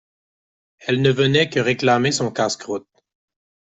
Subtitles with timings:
[0.79, 2.87] Elle ne venait que réclamer son casse-croûte.